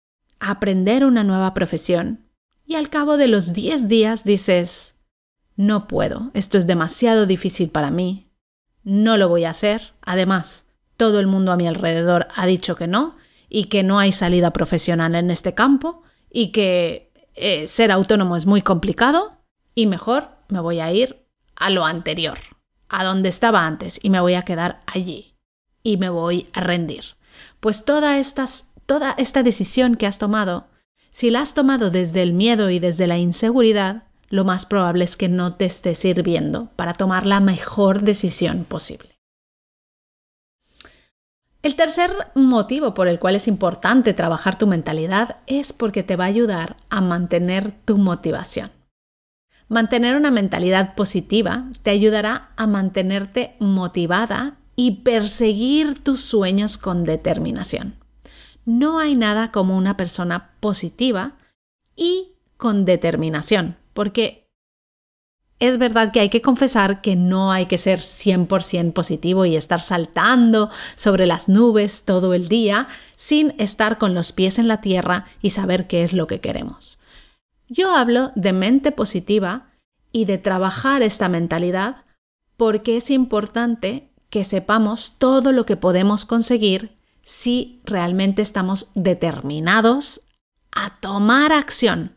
aprender 0.41 1.05
una 1.05 1.23
nueva 1.23 1.53
profesión 1.53 2.27
y 2.65 2.75
al 2.75 2.89
cabo 2.89 3.17
de 3.17 3.27
los 3.27 3.53
10 3.53 3.87
días 3.87 4.23
dices, 4.23 4.95
no 5.55 5.87
puedo, 5.87 6.31
esto 6.33 6.57
es 6.57 6.65
demasiado 6.65 7.27
difícil 7.27 7.69
para 7.69 7.91
mí, 7.91 8.31
no 8.83 9.17
lo 9.17 9.29
voy 9.29 9.45
a 9.45 9.51
hacer, 9.51 9.93
además, 10.01 10.65
todo 10.97 11.19
el 11.19 11.27
mundo 11.27 11.51
a 11.51 11.57
mi 11.57 11.67
alrededor 11.67 12.27
ha 12.35 12.45
dicho 12.47 12.75
que 12.75 12.87
no 12.87 13.15
y 13.49 13.65
que 13.65 13.83
no 13.83 13.99
hay 13.99 14.11
salida 14.11 14.51
profesional 14.51 15.13
en 15.15 15.29
este 15.29 15.53
campo 15.53 16.01
y 16.29 16.51
que 16.51 17.11
eh, 17.35 17.67
ser 17.67 17.91
autónomo 17.91 18.35
es 18.35 18.45
muy 18.47 18.63
complicado 18.63 19.37
y 19.75 19.85
mejor 19.85 20.29
me 20.47 20.59
voy 20.59 20.79
a 20.79 20.91
ir 20.91 21.27
a 21.55 21.69
lo 21.69 21.85
anterior, 21.85 22.39
a 22.89 23.03
donde 23.03 23.29
estaba 23.29 23.67
antes 23.67 23.99
y 24.01 24.09
me 24.09 24.19
voy 24.19 24.33
a 24.33 24.41
quedar 24.41 24.81
allí 24.87 25.35
y 25.83 25.97
me 25.97 26.09
voy 26.09 26.47
a 26.53 26.61
rendir. 26.61 27.03
Pues 27.59 27.85
todas 27.85 28.17
estas 28.17 28.70
toda 28.91 29.15
esta 29.17 29.41
decisión 29.41 29.95
que 29.95 30.05
has 30.05 30.17
tomado, 30.17 30.65
si 31.11 31.29
la 31.29 31.39
has 31.39 31.53
tomado 31.53 31.91
desde 31.91 32.21
el 32.23 32.33
miedo 32.33 32.69
y 32.69 32.79
desde 32.79 33.07
la 33.07 33.17
inseguridad, 33.17 34.03
lo 34.27 34.43
más 34.43 34.65
probable 34.65 35.05
es 35.05 35.15
que 35.15 35.29
no 35.29 35.53
te 35.53 35.63
esté 35.63 35.95
sirviendo 35.95 36.67
para 36.75 36.91
tomar 36.91 37.25
la 37.25 37.39
mejor 37.39 38.01
decisión 38.01 38.65
posible. 38.65 39.17
El 41.63 41.77
tercer 41.77 42.11
motivo 42.35 42.93
por 42.93 43.07
el 43.07 43.17
cual 43.17 43.35
es 43.35 43.47
importante 43.47 44.13
trabajar 44.13 44.57
tu 44.57 44.67
mentalidad 44.67 45.37
es 45.47 45.71
porque 45.71 46.03
te 46.03 46.17
va 46.17 46.25
a 46.25 46.27
ayudar 46.27 46.75
a 46.89 46.99
mantener 46.99 47.71
tu 47.71 47.97
motivación. 47.97 48.71
Mantener 49.69 50.17
una 50.17 50.31
mentalidad 50.31 50.95
positiva 50.95 51.69
te 51.81 51.91
ayudará 51.91 52.49
a 52.57 52.67
mantenerte 52.67 53.55
motivada 53.61 54.57
y 54.75 55.03
perseguir 55.05 56.03
tus 56.03 56.19
sueños 56.19 56.77
con 56.77 57.05
determinación 57.05 58.00
no 58.65 58.99
hay 58.99 59.15
nada 59.15 59.51
como 59.51 59.77
una 59.77 59.97
persona 59.97 60.51
positiva 60.59 61.33
y 61.95 62.33
con 62.57 62.85
determinación, 62.85 63.77
porque 63.93 64.41
es 65.61 65.77
verdad 65.77 66.11
que 66.11 66.19
hay 66.19 66.29
que 66.29 66.41
confesar 66.41 67.01
que 67.01 67.15
no 67.15 67.51
hay 67.51 67.67
que 67.67 67.77
ser 67.77 67.99
100% 67.99 68.93
positivo 68.93 69.45
y 69.45 69.55
estar 69.55 69.79
saltando 69.79 70.71
sobre 70.95 71.27
las 71.27 71.49
nubes 71.49 72.03
todo 72.03 72.33
el 72.33 72.47
día 72.47 72.87
sin 73.15 73.53
estar 73.59 73.99
con 73.99 74.15
los 74.15 74.31
pies 74.31 74.57
en 74.57 74.67
la 74.67 74.81
tierra 74.81 75.25
y 75.39 75.51
saber 75.51 75.85
qué 75.85 76.03
es 76.03 76.13
lo 76.13 76.25
que 76.25 76.39
queremos. 76.39 76.97
Yo 77.69 77.95
hablo 77.95 78.31
de 78.35 78.53
mente 78.53 78.91
positiva 78.91 79.67
y 80.11 80.25
de 80.25 80.39
trabajar 80.39 81.03
esta 81.03 81.29
mentalidad 81.29 81.97
porque 82.57 82.97
es 82.97 83.11
importante 83.11 84.09
que 84.31 84.43
sepamos 84.43 85.13
todo 85.19 85.51
lo 85.51 85.67
que 85.67 85.77
podemos 85.77 86.25
conseguir 86.25 86.97
si 87.23 87.79
realmente 87.85 88.41
estamos 88.41 88.91
determinados 88.95 90.21
a 90.71 90.99
tomar 90.99 91.53
acción, 91.53 92.15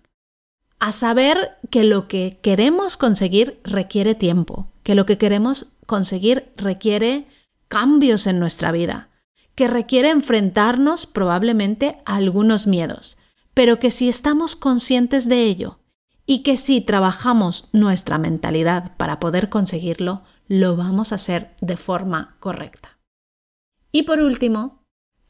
a 0.79 0.93
saber 0.93 1.57
que 1.71 1.85
lo 1.85 2.09
que 2.09 2.39
queremos 2.43 2.97
conseguir 2.97 3.61
requiere 3.65 4.15
tiempo, 4.15 4.69
que 4.83 4.95
lo 4.95 5.07
que 5.07 5.19
queremos 5.19 5.73
conseguir 5.87 6.53
requiere 6.57 7.27
cambios 7.69 8.27
en 8.27 8.39
nuestra 8.39 8.73
vida, 8.73 9.09
que 9.55 9.69
requiere 9.69 10.11
enfrentarnos 10.11 11.07
probablemente 11.07 11.99
a 12.05 12.17
algunos 12.17 12.67
miedos, 12.67 13.19
pero 13.55 13.79
que 13.79 13.91
si 13.91 14.09
estamos 14.09 14.57
conscientes 14.57 15.29
de 15.29 15.45
ello 15.45 15.79
y 16.27 16.43
que 16.43 16.57
si 16.57 16.81
trabajamos 16.81 17.69
nuestra 17.73 18.19
mentalidad 18.19 18.97
para 18.97 19.21
poder 19.21 19.49
conseguirlo, 19.49 20.23
lo 20.49 20.77
vamos 20.77 21.13
a 21.13 21.17
hacer 21.17 21.55
de 21.61 21.77
forma 21.77 22.37
correcta. 22.41 22.99
Y 23.93 24.03
por 24.03 24.21
último, 24.21 24.84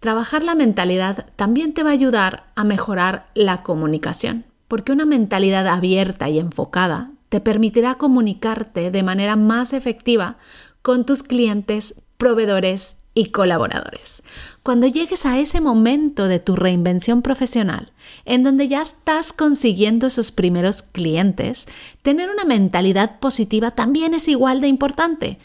Trabajar 0.04 0.44
la 0.44 0.54
mentalidad 0.54 1.28
también 1.34 1.72
te 1.72 1.82
va 1.82 1.88
a 1.88 1.94
ayudar 1.94 2.52
a 2.56 2.64
mejorar 2.64 3.30
la 3.32 3.62
comunicación, 3.62 4.44
porque 4.68 4.92
una 4.92 5.06
mentalidad 5.06 5.66
abierta 5.66 6.28
y 6.28 6.38
enfocada 6.38 7.12
te 7.30 7.40
permitirá 7.40 7.94
comunicarte 7.94 8.90
de 8.90 9.02
manera 9.02 9.34
más 9.36 9.72
efectiva 9.72 10.36
con 10.82 11.06
tus 11.06 11.22
clientes, 11.22 11.94
proveedores 12.18 12.96
y 13.14 13.30
colaboradores. 13.30 14.22
Cuando 14.62 14.86
llegues 14.86 15.24
a 15.24 15.38
ese 15.38 15.62
momento 15.62 16.28
de 16.28 16.38
tu 16.38 16.54
reinvención 16.54 17.22
profesional, 17.22 17.90
en 18.26 18.42
donde 18.42 18.68
ya 18.68 18.82
estás 18.82 19.32
consiguiendo 19.32 20.08
esos 20.08 20.32
primeros 20.32 20.82
clientes, 20.82 21.66
tener 22.02 22.28
una 22.28 22.44
mentalidad 22.44 23.20
positiva 23.20 23.70
también 23.70 24.12
es 24.12 24.28
igual 24.28 24.60
de 24.60 24.68
importante, 24.68 25.38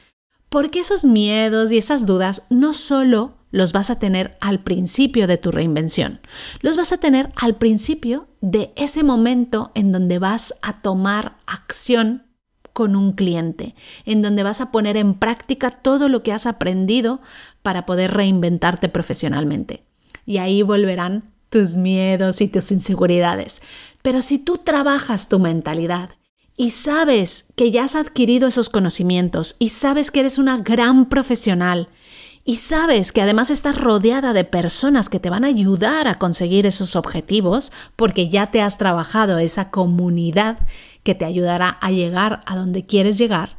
porque 0.49 0.81
esos 0.81 1.05
miedos 1.05 1.71
y 1.71 1.77
esas 1.77 2.05
dudas 2.05 2.43
no 2.49 2.73
solo 2.73 3.38
los 3.51 3.73
vas 3.73 3.89
a 3.89 3.99
tener 3.99 4.37
al 4.41 4.63
principio 4.63 5.27
de 5.27 5.37
tu 5.37 5.51
reinvención. 5.51 6.19
Los 6.61 6.77
vas 6.77 6.91
a 6.91 6.97
tener 6.97 7.31
al 7.35 7.57
principio 7.57 8.27
de 8.41 8.71
ese 8.75 9.03
momento 9.03 9.71
en 9.75 9.91
donde 9.91 10.19
vas 10.19 10.53
a 10.61 10.79
tomar 10.79 11.37
acción 11.45 12.23
con 12.73 12.95
un 12.95 13.13
cliente, 13.13 13.75
en 14.05 14.21
donde 14.21 14.43
vas 14.43 14.61
a 14.61 14.71
poner 14.71 14.95
en 14.95 15.15
práctica 15.15 15.71
todo 15.71 16.07
lo 16.07 16.23
que 16.23 16.31
has 16.31 16.45
aprendido 16.45 17.19
para 17.61 17.85
poder 17.85 18.11
reinventarte 18.11 18.87
profesionalmente. 18.89 19.83
Y 20.25 20.37
ahí 20.37 20.61
volverán 20.61 21.33
tus 21.49 21.75
miedos 21.75 22.41
y 22.41 22.47
tus 22.47 22.71
inseguridades. 22.71 23.61
Pero 24.01 24.21
si 24.21 24.37
tú 24.37 24.59
trabajas 24.59 25.27
tu 25.27 25.39
mentalidad 25.39 26.11
y 26.55 26.71
sabes 26.71 27.45
que 27.55 27.71
ya 27.71 27.85
has 27.85 27.95
adquirido 27.95 28.47
esos 28.47 28.69
conocimientos 28.69 29.55
y 29.59 29.69
sabes 29.69 30.11
que 30.11 30.21
eres 30.21 30.37
una 30.37 30.57
gran 30.57 31.07
profesional 31.09 31.89
y 32.45 32.57
sabes 32.57 33.11
que 33.11 33.21
además 33.21 33.49
estás 33.49 33.77
rodeada 33.77 34.33
de 34.33 34.43
personas 34.43 35.09
que 35.09 35.19
te 35.19 35.29
van 35.29 35.43
a 35.43 35.47
ayudar 35.47 36.07
a 36.07 36.17
conseguir 36.17 36.65
esos 36.65 36.95
objetivos 36.95 37.71
porque 37.95 38.29
ya 38.29 38.51
te 38.51 38.61
has 38.61 38.77
trabajado 38.77 39.37
esa 39.39 39.69
comunidad 39.69 40.59
que 41.03 41.15
te 41.15 41.25
ayudará 41.25 41.69
a 41.69 41.91
llegar 41.91 42.41
a 42.45 42.55
donde 42.55 42.85
quieres 42.85 43.17
llegar, 43.17 43.57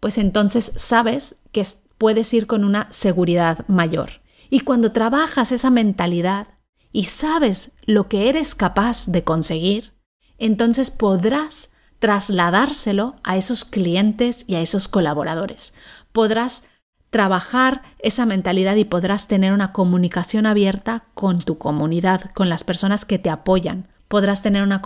pues 0.00 0.18
entonces 0.18 0.72
sabes 0.76 1.36
que 1.52 1.66
puedes 1.98 2.32
ir 2.34 2.46
con 2.46 2.64
una 2.64 2.88
seguridad 2.90 3.66
mayor. 3.68 4.22
Y 4.50 4.60
cuando 4.60 4.92
trabajas 4.92 5.52
esa 5.52 5.70
mentalidad 5.70 6.48
y 6.92 7.04
sabes 7.04 7.70
lo 7.86 8.08
que 8.08 8.28
eres 8.28 8.54
capaz 8.54 9.06
de 9.06 9.24
conseguir, 9.24 9.92
entonces 10.38 10.90
podrás 10.90 11.70
trasladárselo 12.00 13.14
a 13.22 13.36
esos 13.36 13.64
clientes 13.64 14.44
y 14.48 14.56
a 14.56 14.60
esos 14.60 14.88
colaboradores. 14.88 15.72
Podrás 16.10 16.64
trabajar 17.12 17.82
esa 17.98 18.24
mentalidad 18.24 18.74
y 18.76 18.86
podrás 18.86 19.28
tener 19.28 19.52
una 19.52 19.72
comunicación 19.72 20.46
abierta 20.46 21.04
con 21.12 21.42
tu 21.42 21.58
comunidad, 21.58 22.30
con 22.32 22.48
las 22.48 22.64
personas 22.64 23.04
que 23.04 23.18
te 23.18 23.28
apoyan. 23.28 23.86
Podrás 24.08 24.42
tener 24.42 24.62
una, 24.62 24.80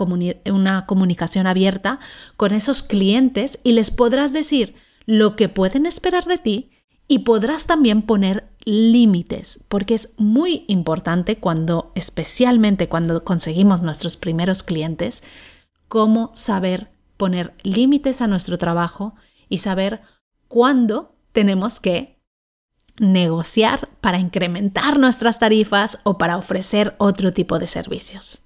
una 0.51 0.85
comunicación 0.85 1.47
abierta 1.47 1.99
con 2.35 2.51
esos 2.51 2.83
clientes 2.83 3.59
y 3.63 3.71
les 3.71 3.91
podrás 3.91 4.33
decir 4.33 4.75
lo 5.05 5.37
que 5.37 5.47
pueden 5.47 5.85
esperar 5.85 6.25
de 6.25 6.37
ti 6.37 6.71
y 7.07 7.19
podrás 7.19 7.65
también 7.65 8.01
poner 8.01 8.49
límites, 8.65 9.63
porque 9.69 9.93
es 9.93 10.09
muy 10.17 10.65
importante 10.67 11.37
cuando, 11.37 11.93
especialmente 11.95 12.89
cuando 12.89 13.23
conseguimos 13.23 13.81
nuestros 13.81 14.17
primeros 14.17 14.63
clientes, 14.63 15.23
cómo 15.87 16.31
saber 16.35 16.91
poner 17.15 17.53
límites 17.63 18.21
a 18.21 18.27
nuestro 18.27 18.57
trabajo 18.57 19.15
y 19.47 19.59
saber 19.59 20.01
cuándo 20.49 21.15
tenemos 21.31 21.79
que 21.79 22.16
negociar 22.99 23.89
para 24.01 24.19
incrementar 24.19 24.99
nuestras 24.99 25.39
tarifas 25.39 25.99
o 26.03 26.17
para 26.17 26.37
ofrecer 26.37 26.95
otro 26.97 27.31
tipo 27.31 27.59
de 27.59 27.67
servicios. 27.67 28.43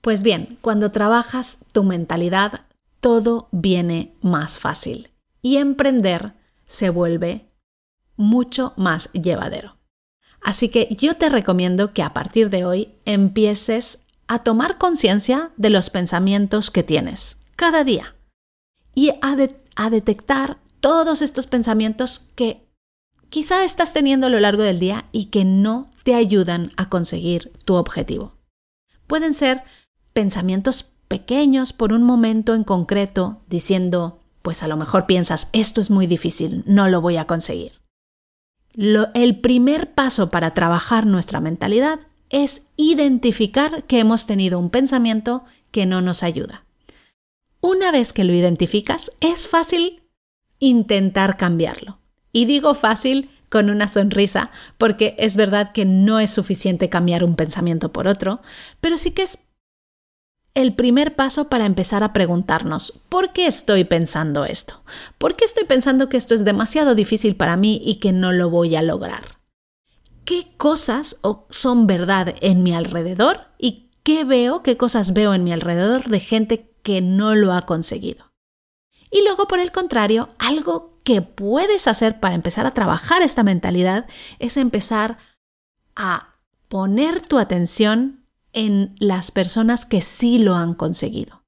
Pues 0.00 0.22
bien, 0.22 0.58
cuando 0.60 0.90
trabajas 0.90 1.58
tu 1.72 1.84
mentalidad, 1.84 2.62
todo 3.00 3.48
viene 3.52 4.14
más 4.22 4.58
fácil 4.58 5.10
y 5.42 5.56
emprender 5.56 6.34
se 6.66 6.90
vuelve 6.90 7.50
mucho 8.16 8.72
más 8.76 9.10
llevadero. 9.12 9.76
Así 10.42 10.68
que 10.68 10.88
yo 10.98 11.16
te 11.16 11.28
recomiendo 11.28 11.92
que 11.92 12.02
a 12.02 12.14
partir 12.14 12.48
de 12.50 12.64
hoy 12.64 12.94
empieces 13.04 14.00
a 14.26 14.40
tomar 14.40 14.78
conciencia 14.78 15.50
de 15.56 15.70
los 15.70 15.90
pensamientos 15.90 16.70
que 16.70 16.82
tienes 16.82 17.36
cada 17.56 17.84
día 17.84 18.14
y 18.94 19.12
a, 19.22 19.90
detectar 19.90 20.58
todos 20.80 21.20
estos 21.22 21.46
pensamientos 21.46 22.26
que 22.36 22.69
quizá 23.30 23.64
estás 23.64 23.92
teniendo 23.92 24.26
a 24.26 24.30
lo 24.30 24.40
largo 24.40 24.62
del 24.62 24.78
día 24.78 25.06
y 25.12 25.26
que 25.26 25.44
no 25.44 25.86
te 26.02 26.14
ayudan 26.14 26.72
a 26.76 26.88
conseguir 26.88 27.52
tu 27.64 27.74
objetivo. 27.74 28.34
Pueden 29.06 29.32
ser 29.34 29.62
pensamientos 30.12 30.90
pequeños 31.08 31.72
por 31.72 31.92
un 31.92 32.02
momento 32.02 32.54
en 32.54 32.64
concreto, 32.64 33.40
diciendo, 33.48 34.20
pues 34.42 34.62
a 34.62 34.68
lo 34.68 34.76
mejor 34.76 35.06
piensas, 35.06 35.48
esto 35.52 35.80
es 35.80 35.90
muy 35.90 36.06
difícil, 36.06 36.62
no 36.66 36.88
lo 36.88 37.00
voy 37.00 37.16
a 37.16 37.26
conseguir. 37.26 37.72
el 38.74 39.40
primer 39.40 39.94
paso 39.94 40.30
para 40.30 40.54
trabajar 40.54 41.06
nuestra 41.06 41.40
mentalidad 41.40 42.00
es 42.28 42.62
identificar 42.76 43.84
que 43.84 43.98
hemos 43.98 44.26
tenido 44.26 44.58
un 44.58 44.70
pensamiento 44.70 45.44
que 45.72 45.86
no 45.86 46.00
nos 46.00 46.22
ayuda. 46.22 46.64
Una 47.60 47.90
vez 47.90 48.12
que 48.12 48.24
lo 48.24 48.32
identificas, 48.32 49.12
es 49.20 49.48
fácil 49.48 50.02
intentar 50.60 51.36
cambiarlo. 51.36 51.99
Y 52.32 52.44
digo 52.44 52.74
fácil 52.74 53.30
con 53.48 53.68
una 53.68 53.88
sonrisa, 53.88 54.50
porque 54.78 55.14
es 55.18 55.36
verdad 55.36 55.72
que 55.72 55.84
no 55.84 56.20
es 56.20 56.30
suficiente 56.30 56.88
cambiar 56.88 57.24
un 57.24 57.36
pensamiento 57.36 57.92
por 57.92 58.06
otro, 58.06 58.40
pero 58.80 58.96
sí 58.96 59.10
que 59.10 59.22
es 59.22 59.38
el 60.54 60.74
primer 60.74 61.16
paso 61.16 61.48
para 61.48 61.66
empezar 61.66 62.02
a 62.02 62.12
preguntarnos, 62.12 63.00
¿por 63.08 63.32
qué 63.32 63.46
estoy 63.46 63.84
pensando 63.84 64.44
esto? 64.44 64.82
¿Por 65.18 65.36
qué 65.36 65.44
estoy 65.44 65.64
pensando 65.64 66.08
que 66.08 66.16
esto 66.16 66.34
es 66.34 66.44
demasiado 66.44 66.94
difícil 66.94 67.36
para 67.36 67.56
mí 67.56 67.80
y 67.84 67.96
que 67.96 68.12
no 68.12 68.32
lo 68.32 68.50
voy 68.50 68.76
a 68.76 68.82
lograr? 68.82 69.38
¿Qué 70.24 70.52
cosas 70.56 71.16
son 71.50 71.86
verdad 71.86 72.34
en 72.40 72.62
mi 72.62 72.72
alrededor 72.72 73.46
y 73.58 73.90
qué 74.02 74.24
veo, 74.24 74.62
qué 74.62 74.76
cosas 74.76 75.12
veo 75.12 75.34
en 75.34 75.44
mi 75.44 75.52
alrededor 75.52 76.08
de 76.08 76.20
gente 76.20 76.72
que 76.82 77.00
no 77.00 77.34
lo 77.34 77.52
ha 77.52 77.62
conseguido? 77.62 78.32
Y 79.10 79.22
luego, 79.22 79.48
por 79.48 79.58
el 79.58 79.72
contrario, 79.72 80.30
algo 80.38 80.89
que 81.04 81.22
puedes 81.22 81.86
hacer 81.86 82.20
para 82.20 82.34
empezar 82.34 82.66
a 82.66 82.74
trabajar 82.74 83.22
esta 83.22 83.42
mentalidad 83.42 84.06
es 84.38 84.56
empezar 84.56 85.18
a 85.96 86.36
poner 86.68 87.20
tu 87.20 87.38
atención 87.38 88.24
en 88.52 88.94
las 88.98 89.30
personas 89.30 89.86
que 89.86 90.00
sí 90.00 90.38
lo 90.38 90.54
han 90.54 90.74
conseguido. 90.74 91.42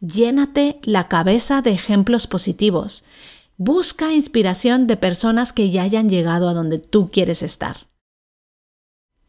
Llénate 0.00 0.80
la 0.82 1.04
cabeza 1.04 1.62
de 1.62 1.70
ejemplos 1.70 2.26
positivos. 2.26 3.04
Busca 3.56 4.12
inspiración 4.12 4.86
de 4.86 4.96
personas 4.96 5.52
que 5.52 5.70
ya 5.70 5.82
hayan 5.82 6.08
llegado 6.08 6.48
a 6.48 6.54
donde 6.54 6.78
tú 6.78 7.10
quieres 7.10 7.42
estar. 7.42 7.88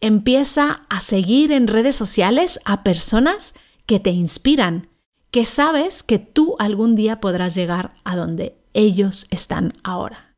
Empieza 0.01 0.85
a 0.89 0.99
seguir 0.99 1.51
en 1.51 1.67
redes 1.67 1.95
sociales 1.95 2.59
a 2.65 2.83
personas 2.83 3.53
que 3.85 3.99
te 3.99 4.09
inspiran, 4.09 4.89
que 5.35 5.43
sabes 5.43 6.01
que 6.01 6.17
tú 6.17 6.55
algún 6.59 6.95
día 6.95 7.19
podrás 7.19 7.55
llegar 7.55 7.93
a 8.05 8.15
donde 8.15 8.55
ellos 8.73 9.27
están 9.31 9.73
ahora. 9.83 10.33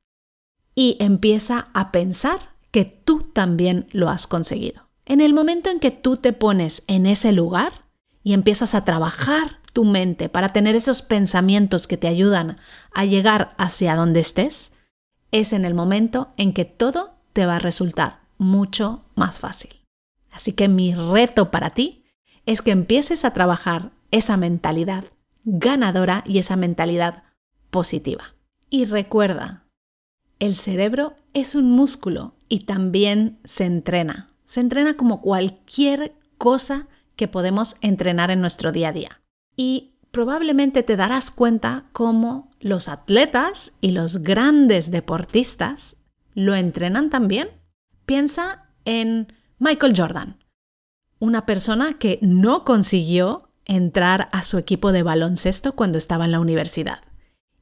Y 0.73 0.97
empieza 0.99 1.67
a 1.75 1.91
pensar 1.91 2.55
que 2.71 2.83
tú 2.83 3.19
también 3.31 3.85
lo 3.91 4.09
has 4.09 4.25
conseguido. 4.25 4.89
En 5.05 5.21
el 5.21 5.35
momento 5.35 5.69
en 5.69 5.79
que 5.79 5.91
tú 5.91 6.17
te 6.17 6.33
pones 6.33 6.83
en 6.87 7.05
ese 7.05 7.31
lugar 7.31 7.85
y 8.23 8.33
empiezas 8.33 8.73
a 8.73 8.85
trabajar 8.85 9.59
tu 9.71 9.85
mente 9.85 10.29
para 10.29 10.49
tener 10.49 10.75
esos 10.75 11.03
pensamientos 11.03 11.85
que 11.85 11.97
te 11.97 12.07
ayudan 12.07 12.57
a 12.91 13.05
llegar 13.05 13.53
hacia 13.59 13.95
donde 13.95 14.21
estés, 14.21 14.73
es 15.31 15.53
en 15.53 15.63
el 15.63 15.75
momento 15.75 16.29
en 16.37 16.53
que 16.53 16.65
todo 16.65 17.11
te 17.33 17.45
va 17.45 17.57
a 17.57 17.59
resultar 17.59 18.21
mucho 18.39 19.03
más 19.13 19.39
fácil. 19.39 19.79
Así 20.31 20.53
que 20.53 20.67
mi 20.67 20.95
reto 20.95 21.51
para 21.51 21.69
ti 21.69 22.03
es 22.47 22.63
que 22.63 22.71
empieces 22.71 23.25
a 23.25 23.33
trabajar 23.33 23.91
esa 24.11 24.37
mentalidad 24.37 25.05
ganadora 25.43 26.23
y 26.25 26.39
esa 26.39 26.55
mentalidad 26.55 27.23
positiva. 27.69 28.35
Y 28.69 28.85
recuerda, 28.85 29.65
el 30.39 30.55
cerebro 30.55 31.15
es 31.33 31.55
un 31.55 31.71
músculo 31.71 32.35
y 32.49 32.61
también 32.61 33.39
se 33.43 33.65
entrena 33.65 34.33
se 34.47 34.61
entrena 34.61 34.95
como 34.95 35.21
cualquier 35.21 36.15
cosa 36.37 36.87
que 37.17 37.27
podemos 37.27 37.75
entrenar 37.81 38.31
en 38.31 38.39
nuestro 38.39 38.71
día 38.71 38.89
a 38.89 38.93
día. 38.93 39.21
Y 39.57 39.97
probablemente 40.11 40.83
te 40.83 40.95
darás 40.95 41.31
cuenta 41.31 41.89
cómo 41.91 42.49
los 42.61 42.87
atletas 42.87 43.73
y 43.81 43.91
los 43.91 44.23
grandes 44.23 44.89
deportistas 44.89 45.97
lo 46.33 46.55
entrenan 46.55 47.09
también. 47.09 47.49
Piensa 48.05 48.69
en 48.85 49.33
Michael 49.59 49.95
Jordan, 49.97 50.41
una 51.19 51.45
persona 51.45 51.99
que 51.99 52.17
no 52.21 52.63
consiguió 52.63 53.46
entrar 53.67 54.29
a 54.31 54.43
su 54.43 54.57
equipo 54.57 54.91
de 54.91 55.03
baloncesto 55.03 55.73
cuando 55.73 55.97
estaba 55.97 56.25
en 56.25 56.31
la 56.31 56.39
universidad. 56.39 57.01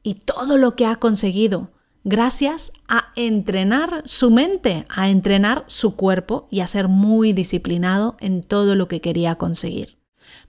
Y 0.03 0.15
todo 0.15 0.57
lo 0.57 0.75
que 0.75 0.85
ha 0.85 0.95
conseguido 0.95 1.71
gracias 2.03 2.71
a 2.87 3.11
entrenar 3.15 4.03
su 4.05 4.29
mente, 4.29 4.85
a 4.87 5.09
entrenar 5.09 5.65
su 5.67 5.95
cuerpo 5.95 6.47
y 6.51 6.59
a 6.61 6.67
ser 6.67 6.87
muy 6.87 7.33
disciplinado 7.33 8.15
en 8.19 8.43
todo 8.43 8.75
lo 8.75 8.87
que 8.87 9.01
quería 9.01 9.35
conseguir. 9.35 9.97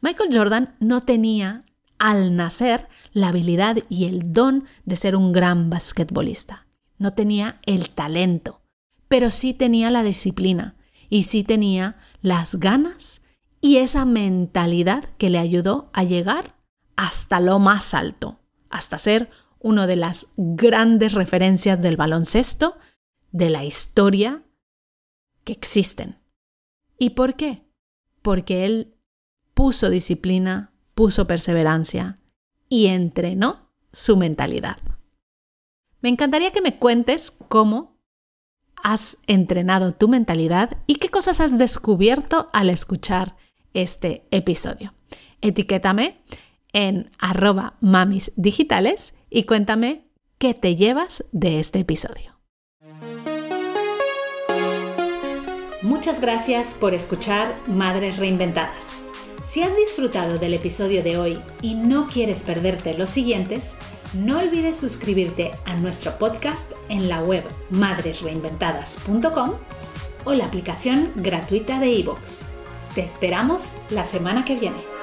Michael 0.03 0.31
Jordan 0.33 0.75
no 0.79 1.03
tenía 1.03 1.65
al 1.99 2.37
nacer 2.37 2.89
la 3.13 3.29
habilidad 3.29 3.79
y 3.89 4.05
el 4.05 4.35
don 4.35 4.65
de 4.85 4.97
ser 4.97 5.17
un 5.17 5.33
gran 5.33 5.71
basquetbolista. 5.71 6.67
No 6.99 7.15
tenía 7.15 7.61
el 7.65 7.89
talento, 7.91 8.61
pero 9.09 9.31
sí 9.31 9.55
tenía 9.55 9.91
la 9.91 10.03
disciplina 10.03 10.77
y 11.09 11.23
sí 11.23 11.43
tenía 11.43 11.97
las 12.21 12.57
ganas 12.57 13.23
y 13.67 13.79
esa 13.79 14.05
mentalidad 14.05 15.11
que 15.19 15.29
le 15.29 15.39
ayudó 15.39 15.91
a 15.93 16.05
llegar 16.05 16.55
hasta 16.95 17.41
lo 17.41 17.59
más 17.59 17.95
alto, 17.95 18.39
hasta 18.71 18.97
ser 18.97 19.29
una 19.59 19.89
de 19.89 19.97
las 19.97 20.29
grandes 20.37 21.15
referencias 21.15 21.83
del 21.83 21.97
baloncesto 21.97 22.77
de 23.33 23.51
la 23.51 23.65
historia 23.65 24.45
que 25.43 25.53
existen. 25.53 26.21
¿Y 26.97 27.11
por 27.11 27.35
qué? 27.35 27.65
Porque 28.23 28.67
él 28.67 28.95
puso 29.53 29.91
disciplina, 29.91 30.73
puso 30.95 31.27
perseverancia 31.27 32.21
y 32.69 32.87
entrenó 32.87 33.73
su 33.91 34.17
mentalidad. 34.17 34.77
Me 36.01 36.09
encantaría 36.09 36.53
que 36.53 36.63
me 36.63 36.79
cuentes 36.79 37.33
cómo 37.49 37.99
has 38.77 39.19
entrenado 39.27 39.91
tu 39.91 40.07
mentalidad 40.07 40.77
y 40.87 40.97
qué 40.97 41.09
cosas 41.09 41.41
has 41.41 41.59
descubierto 41.59 42.49
al 42.53 42.71
escuchar 42.71 43.35
este 43.77 44.27
episodio. 44.31 44.95
Etiquétame 45.43 46.23
en 46.73 47.11
arroba 47.19 47.77
mamis 47.81 48.33
digitales 48.37 49.15
y 49.31 49.45
cuéntame 49.45 50.07
qué 50.39 50.55
te 50.55 50.77
llevas 50.77 51.25
de 51.33 51.61
este 51.61 51.81
episodio. 51.81 52.37
Muchas 55.83 56.21
gracias 56.21 56.75
por 56.75 56.95
escuchar 56.95 57.55
Madres 57.67 58.17
Reinventadas. 58.17 59.03
Si 59.45 59.63
has 59.63 59.77
disfrutado 59.77 60.39
del 60.39 60.55
episodio 60.55 61.03
de 61.05 61.19
hoy 61.19 61.39
y 61.63 61.75
no 61.75 62.09
quieres 62.09 62.43
perderte 62.43 62.99
los 62.99 63.11
siguientes, 63.11 63.77
no 64.13 64.41
olvides 64.41 64.77
suscribirte 64.77 65.53
a 65.65 65.77
nuestro 65.77 66.19
podcast 66.19 66.73
en 66.89 67.09
la 67.09 67.23
web 67.23 67.45
madresreinventadas.com 67.71 69.53
o 70.25 70.35
la 70.35 70.47
aplicación 70.47 71.13
gratuita 71.15 71.79
de 71.79 71.91
iVoox. 71.91 72.56
Te 72.97 73.05
esperamos 73.05 73.77
la 73.91 74.07
semana 74.07 74.47
que 74.47 74.57
viene. 74.57 74.96